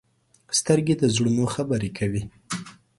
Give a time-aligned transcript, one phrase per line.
[0.59, 2.21] سترګې د زړونو خبرې کوي